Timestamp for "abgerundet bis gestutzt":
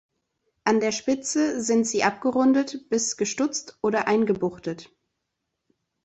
2.03-3.77